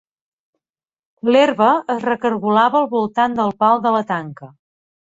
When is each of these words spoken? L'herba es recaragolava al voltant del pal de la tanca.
L'herba 1.35 1.69
es 1.97 2.03
recaragolava 2.07 2.83
al 2.83 2.91
voltant 2.97 3.39
del 3.43 3.57
pal 3.63 3.89
de 3.89 3.97
la 3.99 4.05
tanca. 4.17 4.55